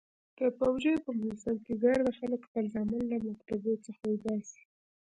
د 0.37 0.39
پوجيو 0.57 1.03
په 1.05 1.11
موسم 1.21 1.55
کښې 1.65 1.75
ګرده 1.83 2.11
خلك 2.19 2.41
خپل 2.47 2.65
زامن 2.73 3.01
له 3.11 3.17
مكتبو 3.27 3.71
څخه 3.85 4.01
اوباسي. 4.09 4.61